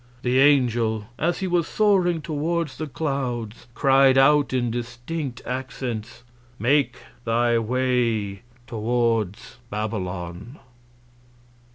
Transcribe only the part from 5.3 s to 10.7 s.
Accents; Make thy Way towards Babylon.